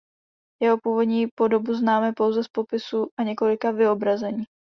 [0.61, 4.43] Jeho původní podobu známe pouze z popisu a několika vyobrazení.